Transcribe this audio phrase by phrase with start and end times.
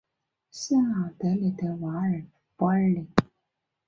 [0.51, 2.23] 圣昂德雷德瓦尔
[2.57, 3.07] 博尔尼。